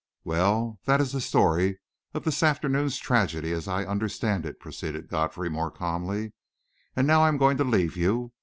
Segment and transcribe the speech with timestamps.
[0.23, 1.79] "Well, that is the story
[2.15, 6.33] of this afternoon's tragedy, as I understand it," proceeded Godfrey, more calmly.
[6.95, 8.33] "And now I'm going to leave you.